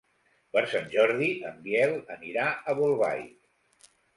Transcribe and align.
Per 0.55 0.61
Sant 0.71 0.87
Jordi 0.93 1.27
en 1.51 1.61
Biel 1.69 1.93
anirà 2.17 2.49
a 2.73 2.77
Bolbait. 2.81 3.89